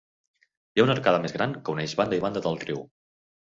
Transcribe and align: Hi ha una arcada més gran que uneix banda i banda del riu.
Hi 0.43 0.83
ha 0.83 0.85
una 0.85 0.95
arcada 0.95 1.21
més 1.27 1.37
gran 1.37 1.55
que 1.69 1.77
uneix 1.77 1.95
banda 2.03 2.21
i 2.21 2.25
banda 2.27 2.47
del 2.51 2.61
riu. 2.69 2.85